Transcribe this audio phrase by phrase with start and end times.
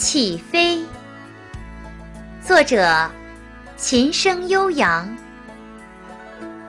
[0.00, 0.82] 起飞，
[2.42, 3.10] 作者
[3.76, 5.06] 琴声悠扬，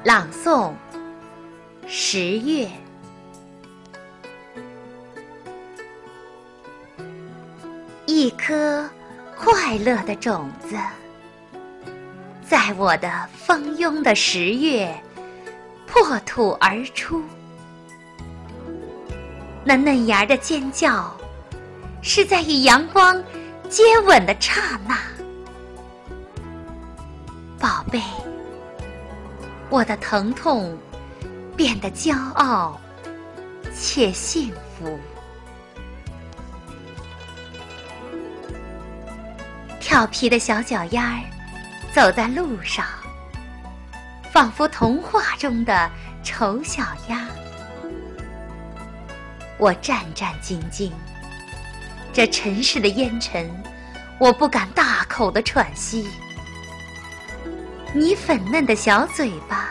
[0.03, 0.73] 朗诵
[1.87, 2.69] 十月。
[8.05, 8.89] 一颗
[9.37, 10.75] 快乐的种子，
[12.45, 14.93] 在我的蜂拥的十月
[15.87, 17.23] 破土而出。
[19.63, 21.15] 那嫩芽的尖叫，
[22.01, 23.23] 是在与阳光
[23.69, 24.97] 接吻的刹那。
[27.59, 28.01] 宝贝，
[29.69, 30.77] 我的疼痛
[31.55, 32.79] 变得骄傲
[33.75, 34.99] 且幸福。
[39.79, 41.21] 调皮的小脚丫儿
[41.93, 42.85] 走在路上，
[44.31, 45.89] 仿佛童话中的
[46.23, 47.27] 丑小鸭。
[49.57, 50.91] 我战战兢兢，
[52.13, 53.49] 这尘世的烟尘，
[54.19, 56.09] 我不敢大口的喘息。
[57.93, 59.69] 你粉嫩的小嘴巴，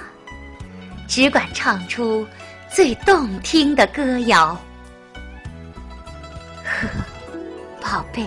[1.07, 2.27] 只管唱出
[2.73, 4.59] 最动听的歌谣。
[6.65, 6.89] 呵，
[7.81, 8.27] 宝贝。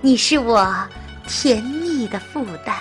[0.00, 0.76] 你是我
[1.26, 2.76] 甜蜜的负担。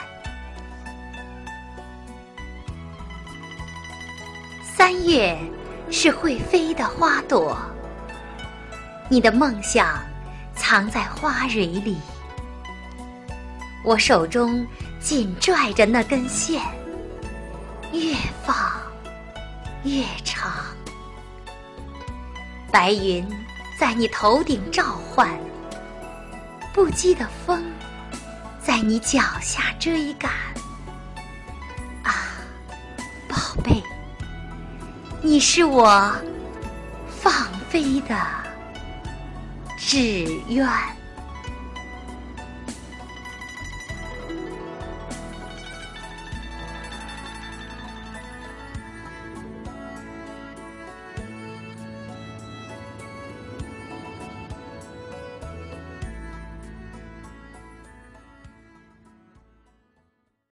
[4.76, 5.38] 三月
[5.90, 7.58] 是会飞的花朵，
[9.14, 10.04] 你的梦想
[10.56, 12.00] 藏在花蕊里。
[13.86, 14.66] 我手中
[15.00, 16.60] 紧拽着那根线，
[17.92, 18.56] 越放
[19.84, 20.52] 越长。
[22.72, 23.24] 白云
[23.80, 25.30] 在你头顶召唤。
[26.74, 27.64] 不羁的风，
[28.60, 30.32] 在你脚下追赶。
[32.02, 32.16] 啊，
[33.30, 33.80] 宝贝，
[35.22, 36.12] 你是我
[37.08, 37.32] 放
[37.70, 38.18] 飞的
[39.86, 41.03] 志愿。